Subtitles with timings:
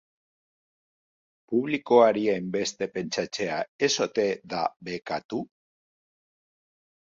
[1.53, 4.27] Publikoari hainbeste pentsatzea ez ote
[4.57, 5.45] da bekatu?